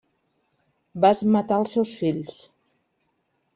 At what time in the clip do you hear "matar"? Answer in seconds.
1.35-1.61